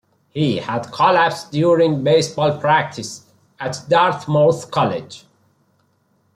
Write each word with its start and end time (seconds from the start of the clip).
He 0.29 0.57
had 0.57 0.91
collapsed 0.91 1.51
during 1.51 2.03
baseball 2.03 2.57
practice 2.59 3.27
at 3.59 3.83
Dartmouth 3.87 4.71
College. 4.71 5.25